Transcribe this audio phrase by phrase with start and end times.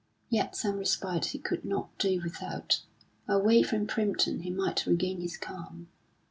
[0.31, 2.81] Yet some respite he could not do without;
[3.27, 5.89] away from Primpton he might regain his calm.